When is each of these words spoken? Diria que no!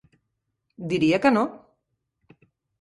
Diria 0.95 1.21
que 1.27 1.33
no! 1.37 1.45